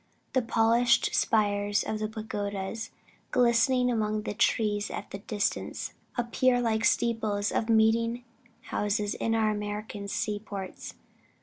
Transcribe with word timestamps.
The 0.33 0.41
polished 0.41 1.13
spires 1.13 1.83
of 1.83 1.99
the 1.99 2.07
pagodas, 2.07 2.89
glistening 3.29 3.91
among 3.91 4.23
the 4.23 4.33
trees 4.33 4.89
at 4.89 5.13
a 5.13 5.19
distance, 5.19 5.93
appear 6.17 6.59
like 6.59 6.79
the 6.81 6.87
steeples 6.87 7.51
of 7.51 7.69
meeting 7.69 8.23
houses 8.73 9.13
in 9.13 9.35
our 9.35 9.51
American 9.51 10.07
seaports. 10.07 10.95